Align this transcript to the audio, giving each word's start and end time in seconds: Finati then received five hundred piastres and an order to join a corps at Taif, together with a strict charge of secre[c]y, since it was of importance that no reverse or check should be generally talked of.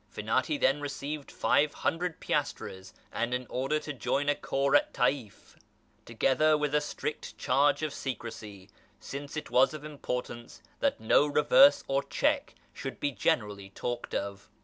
Finati 0.11 0.59
then 0.59 0.81
received 0.81 1.29
five 1.29 1.75
hundred 1.75 2.19
piastres 2.19 2.91
and 3.13 3.35
an 3.35 3.45
order 3.51 3.77
to 3.77 3.93
join 3.93 4.29
a 4.29 4.33
corps 4.33 4.75
at 4.75 4.95
Taif, 4.95 5.55
together 6.05 6.57
with 6.57 6.73
a 6.73 6.81
strict 6.81 7.37
charge 7.37 7.83
of 7.83 7.91
secre[c]y, 7.91 8.67
since 8.99 9.37
it 9.37 9.51
was 9.51 9.75
of 9.75 9.85
importance 9.85 10.59
that 10.79 10.99
no 10.99 11.27
reverse 11.27 11.83
or 11.87 12.01
check 12.01 12.55
should 12.73 12.99
be 12.99 13.11
generally 13.11 13.69
talked 13.69 14.15
of. 14.15 14.49